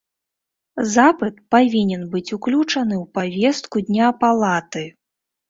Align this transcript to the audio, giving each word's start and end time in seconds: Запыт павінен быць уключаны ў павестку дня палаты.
Запыт 0.93 1.35
павінен 1.55 2.01
быць 2.15 2.33
уключаны 2.39 2.95
ў 3.03 3.05
павестку 3.19 3.77
дня 3.93 4.09
палаты. 4.25 4.85